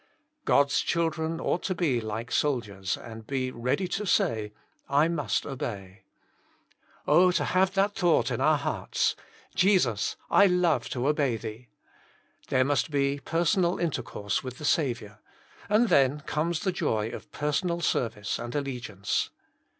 God's 0.45 0.79
children 0.81 1.39
ought 1.39 1.61
to 1.61 1.75
be 1.75 2.01
like 2.01 2.31
soldiers, 2.31 2.97
and 2.97 3.27
be 3.27 3.51
•ReaDij 3.51 3.91
to 3.97 4.03
0ai3t'' 4.05 4.51
5 4.87 5.11
mu0t 5.11 5.55
obei^/' 5.55 5.97
Oh 7.07 7.27
I 7.29 7.31
to 7.33 7.43
have 7.45 7.75
that 7.75 7.93
thought 7.93 8.31
in 8.31 8.41
our 8.41 8.57
hearts 8.57 9.15
—<< 9.41 9.55
Jesus, 9.55 10.15
I 10.31 10.47
love 10.47 10.89
to 10.89 11.07
obey 11.07 11.37
Thee." 11.37 11.67
There 12.47 12.65
must 12.65 12.89
be 12.89 13.19
personal 13.19 13.77
intercourse 13.77 14.43
with 14.43 14.57
the 14.57 14.65
Saviour, 14.65 15.19
and 15.69 15.89
then 15.89 16.21
comes 16.21 16.61
the 16.61 16.71
joy 16.71 17.09
of 17.11 17.31
per 17.31 17.51
sonal 17.51 17.83
service 17.83 18.39
and 18.39 18.55
allegiance. 18.55 19.29